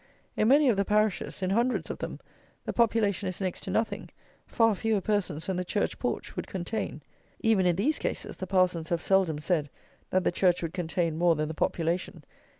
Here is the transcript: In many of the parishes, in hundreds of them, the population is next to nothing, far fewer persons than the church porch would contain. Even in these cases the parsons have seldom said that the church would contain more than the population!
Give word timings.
In 0.35 0.47
many 0.47 0.67
of 0.67 0.77
the 0.77 0.83
parishes, 0.83 1.43
in 1.43 1.51
hundreds 1.51 1.91
of 1.91 1.99
them, 1.99 2.19
the 2.65 2.73
population 2.73 3.29
is 3.29 3.39
next 3.39 3.61
to 3.65 3.69
nothing, 3.69 4.09
far 4.47 4.73
fewer 4.73 4.99
persons 4.99 5.45
than 5.45 5.57
the 5.57 5.63
church 5.63 5.99
porch 5.99 6.35
would 6.35 6.47
contain. 6.47 7.03
Even 7.41 7.67
in 7.67 7.75
these 7.75 7.99
cases 7.99 8.37
the 8.37 8.47
parsons 8.47 8.89
have 8.89 8.99
seldom 8.99 9.37
said 9.37 9.69
that 10.09 10.23
the 10.23 10.31
church 10.31 10.63
would 10.63 10.73
contain 10.73 11.19
more 11.19 11.35
than 11.35 11.49
the 11.49 11.53
population! 11.53 12.23